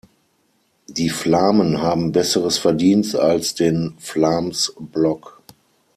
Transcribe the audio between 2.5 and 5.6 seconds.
verdient als den Vlaams Blok.